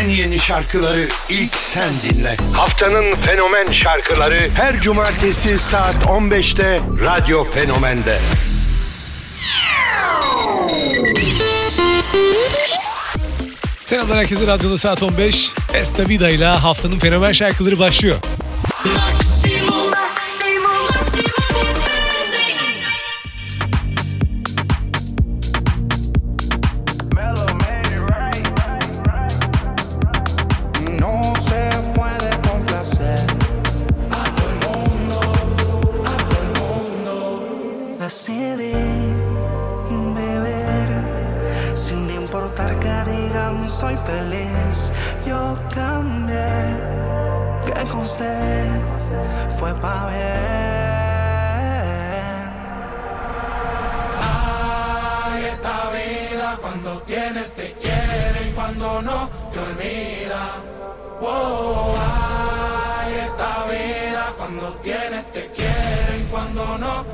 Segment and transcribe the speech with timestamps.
[0.00, 2.36] en yeni şarkıları ilk sen dinle.
[2.54, 8.18] Haftanın fenomen şarkıları her cumartesi saat 15'te Radyo Fenomen'de.
[13.86, 15.50] Selamlar herkese radyoda saat 15.
[15.74, 18.16] Esta Vida ile haftanın fenomen şarkıları başlıyor.
[49.58, 50.20] Fue pa' bien.
[54.20, 60.60] Ay, esta vida cuando tienes te quieren, cuando no te olvidan.
[61.20, 67.04] Wow, ay, esta vida cuando tienes te quieren, cuando no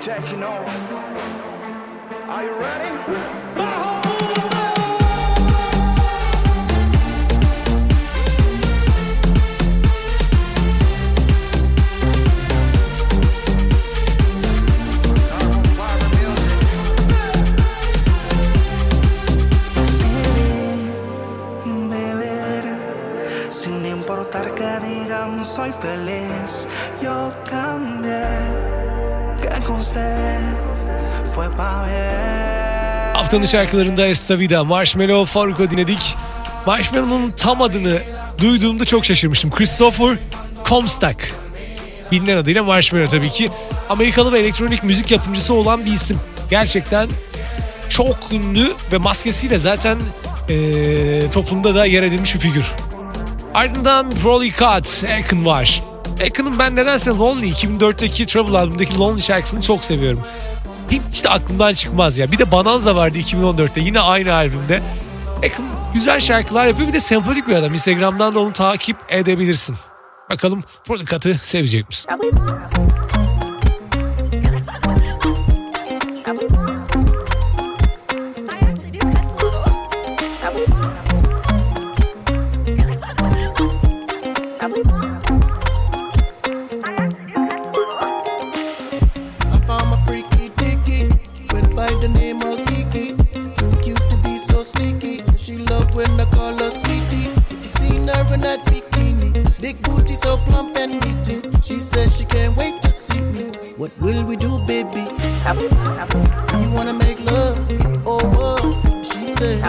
[0.00, 0.64] taking over.
[2.28, 3.39] Are you ready?
[33.30, 36.16] Haftanın şarkılarında Esta Vida, Marshmallow, Faruk'u dinledik.
[36.66, 37.98] Marshmallow'un tam adını
[38.40, 39.50] duyduğumda çok şaşırmıştım.
[39.50, 40.16] Christopher
[40.64, 41.16] Comstock.
[42.12, 43.48] Bilinen adıyla Marshmallow tabii ki.
[43.88, 46.18] Amerikalı ve elektronik müzik yapımcısı olan bir isim.
[46.50, 47.08] Gerçekten
[47.88, 49.98] çok ünlü ve maskesiyle zaten
[50.48, 52.66] eee, toplumda da yer edilmiş bir figür.
[53.54, 55.82] Ardından Rolly Cut, Akon var.
[56.28, 60.20] Akon'un ben nedense Lonely 2004'teki Trouble albümündeki Lonely şarkısını çok seviyorum.
[60.90, 62.32] Hiç de aklımdan çıkmaz ya.
[62.32, 64.82] Bir de Bonanza vardı 2014'te yine aynı albümde.
[65.38, 67.72] Akon güzel şarkılar yapıyor bir de sempatik bir adam.
[67.72, 69.76] Instagram'dan da onu takip edebilirsin.
[70.30, 70.64] Bakalım
[71.06, 72.10] Cut'ı sevecek misin?
[100.48, 101.42] Plump and meaty.
[101.62, 103.44] She says she can't wait to see me.
[103.76, 105.06] What will we do, baby?
[106.60, 107.56] You wanna make love?
[108.06, 109.06] Oh, what?
[109.06, 109.62] She said.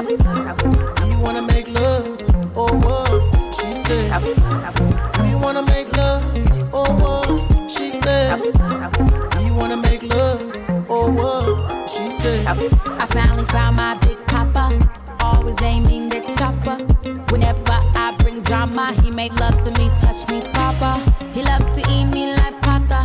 [19.22, 20.92] make love to me, touch me, papa.
[21.32, 23.00] He love to eat me like pasta,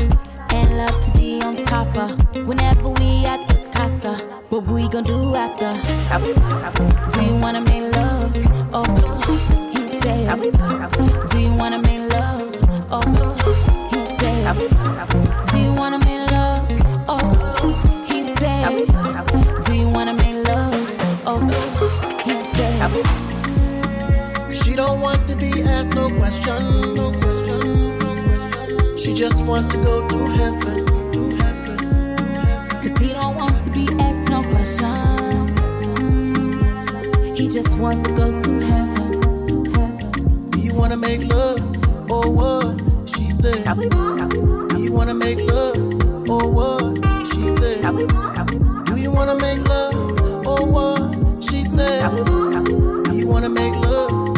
[0.56, 2.10] and love to be on top of.
[2.48, 4.14] Whenever we at the casa,
[4.48, 5.72] what we gonna do after?
[7.12, 8.32] Do you wanna make love?
[8.72, 8.88] Oh,
[9.74, 11.36] he said.
[25.16, 27.22] Want to be asked no questions.
[29.00, 30.84] She just want to go to heaven.
[31.12, 31.78] To heaven.
[32.82, 35.60] Cause he don't want to be asked no questions.
[37.38, 39.12] He just wants to go to heaven.
[39.48, 40.50] To heaven.
[40.50, 41.60] Do you wanna make love
[42.10, 42.82] or what?
[43.08, 43.64] She said.
[44.68, 47.26] Do you wanna make love or what?
[47.26, 47.82] She said.
[48.84, 51.42] Do you wanna make love or what?
[51.42, 52.10] She said.
[53.04, 54.36] Do you wanna make love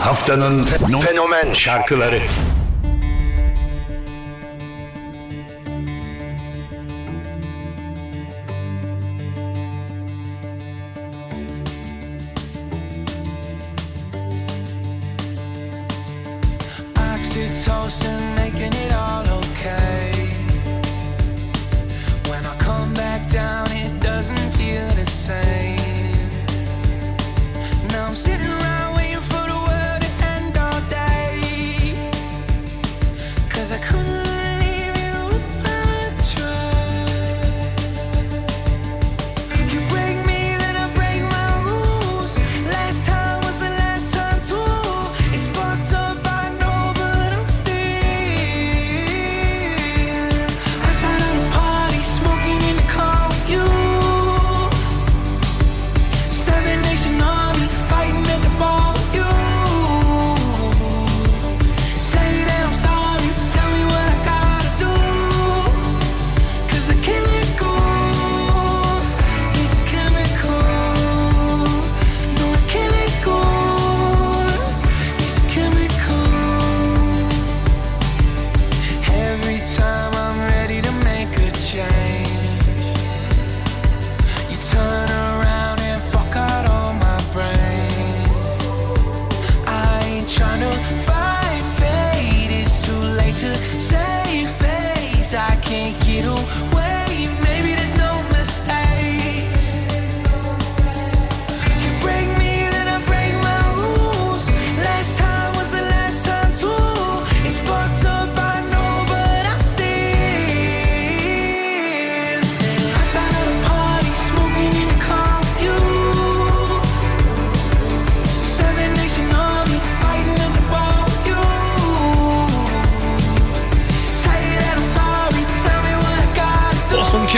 [0.00, 0.64] Haftanın
[1.04, 2.20] fenomen şarkıları.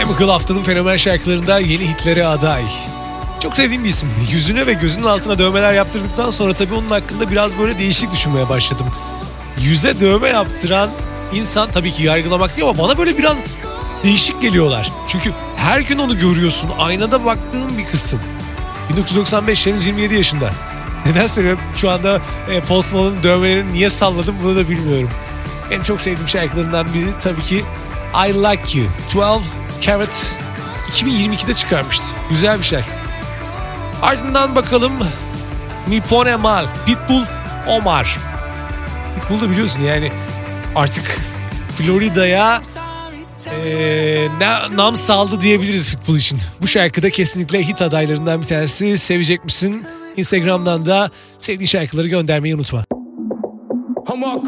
[0.02, 2.64] Chemical haftanın fenomen şarkılarında yeni hitlere aday.
[3.40, 4.08] Çok sevdiğim bir isim.
[4.32, 8.86] Yüzüne ve gözünün altına dövmeler yaptırdıktan sonra tabii onun hakkında biraz böyle değişik düşünmeye başladım.
[9.58, 10.90] Yüze dövme yaptıran
[11.34, 13.38] insan tabii ki yargılamak değil ama bana böyle biraz
[14.04, 14.92] değişik geliyorlar.
[15.08, 16.70] Çünkü her gün onu görüyorsun.
[16.78, 18.20] Aynada baktığın bir kısım.
[18.90, 20.50] 1995 henüz 27 yaşında.
[21.06, 22.20] Neden sebep şu anda
[22.50, 25.10] e, Post Malone'un dövmelerini niye salladım bunu da bilmiyorum.
[25.70, 27.64] En çok sevdiğim şarkılarından biri tabii ki
[28.28, 28.86] I Like You.
[29.14, 30.32] 12 Carat
[30.90, 32.04] 2022'de çıkarmıştı.
[32.30, 32.90] Güzel bir şarkı.
[34.02, 34.92] Ardından bakalım
[35.88, 37.24] Mi Pone Mal, Pitbull,
[37.68, 38.18] Omar.
[39.20, 40.12] Pitbull da biliyorsun yani
[40.74, 41.20] artık
[41.78, 42.62] Florida'ya
[44.40, 46.38] na- nam saldı diyebiliriz Pitbull için.
[46.62, 48.98] Bu şarkıda kesinlikle hit adaylarından bir tanesi.
[48.98, 49.84] Sevecek misin?
[50.16, 52.84] Instagram'dan da sevdiğin şarkıları göndermeyi unutma.
[54.06, 54.42] Homo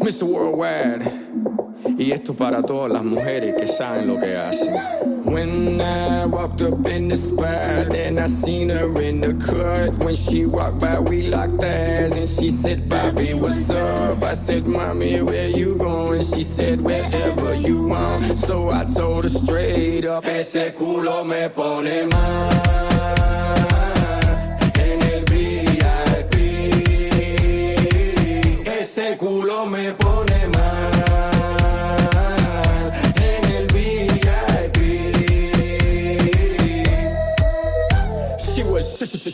[0.00, 0.10] Mr.
[0.10, 1.25] Worldwide.
[1.98, 4.74] Y esto para todas las mujeres que saben lo que hacen.
[5.24, 10.04] When I walked up in the spot, and I seen her in the cut.
[10.04, 14.22] When she walked by, we locked eyes, and she said, Bobby, what's up?
[14.22, 16.22] I said, Mommy, where you going?
[16.22, 18.22] She said, wherever you want.
[18.46, 23.75] So I told her straight up, ese culo me pone mal.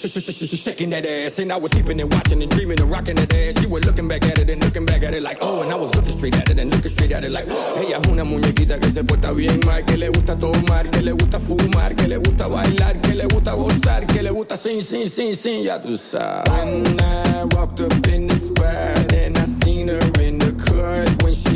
[0.08, 3.60] Shaking that ass, and I was peeping and watching and dreaming and rocking that ass.
[3.60, 5.76] She was looking back at it and looking back at it like, oh, and I
[5.76, 8.80] was looking straight at it and looking straight at it like, ella es una muñequita
[8.80, 12.18] que se porta bien mal, que le gusta tomar, que le gusta fumar, que le
[12.18, 15.96] gusta bailar, que le gusta gozar, que le gusta sin, sin, sin, sin, ya tú
[15.96, 16.50] sabes.
[16.50, 21.34] When I walked up in the spot and I seen her in the cut, when
[21.34, 21.51] she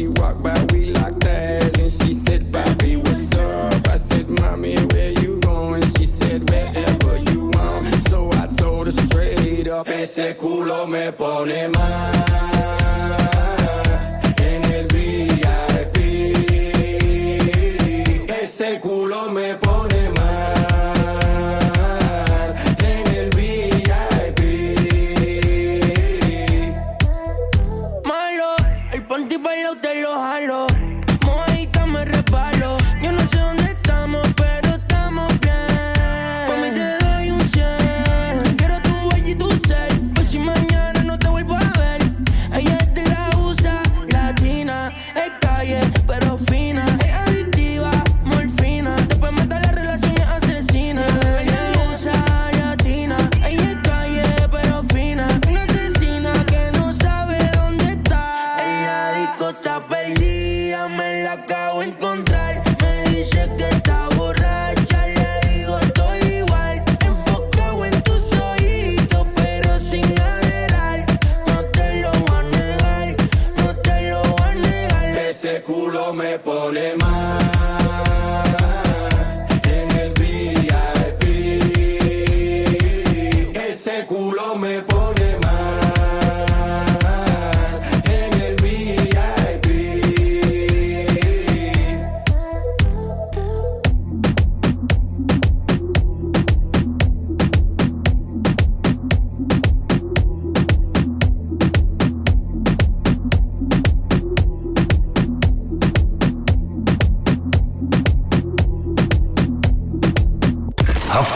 [9.84, 12.45] ese culo me pone mal.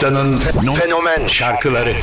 [0.01, 0.37] haftanın
[0.73, 1.93] fenomen şarkıları.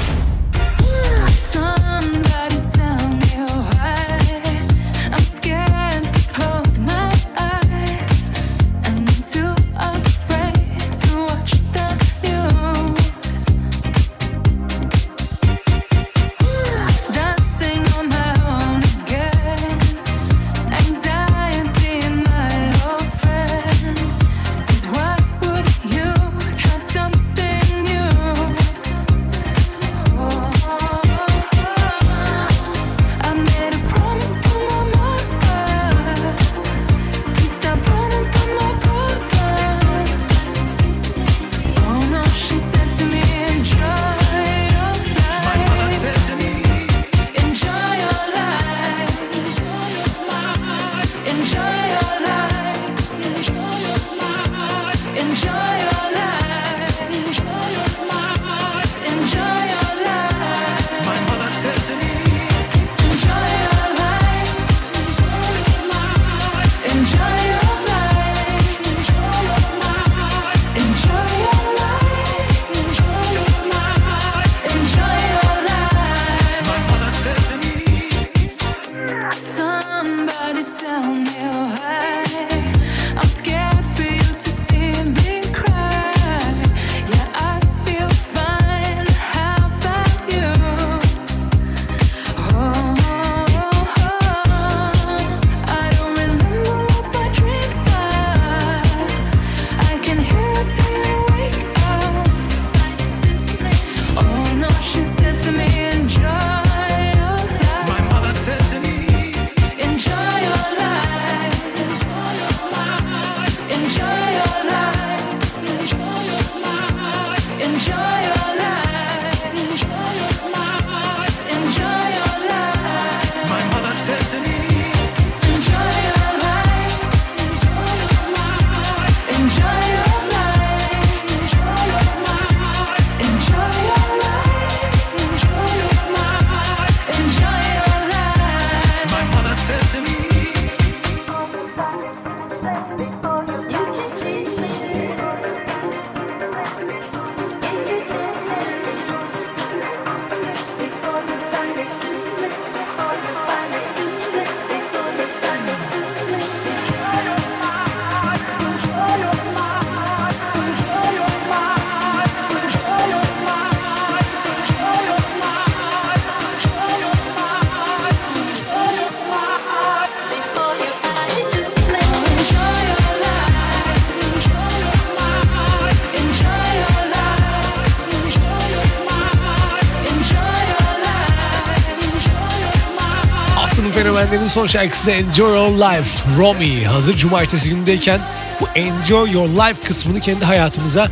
[184.29, 186.85] 80'lerin son şarkısı Enjoy Your Life, Romy.
[186.85, 188.21] Hazır cumartesi günündeyken
[188.61, 191.09] bu Enjoy Your Life kısmını kendi hayatımıza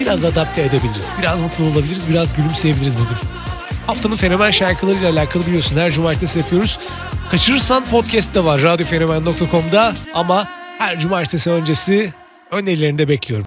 [0.00, 1.12] biraz adapte edebiliriz.
[1.18, 3.16] Biraz mutlu olabiliriz, biraz gülümseyebiliriz bugün.
[3.86, 6.78] Haftanın fenomen şarkılarıyla alakalı biliyorsun her cumartesi yapıyoruz.
[7.30, 10.48] Kaçırırsan podcast da var radyofenomen.com'da ama
[10.78, 12.14] her cumartesi öncesi
[12.50, 13.46] önerilerini de bekliyorum.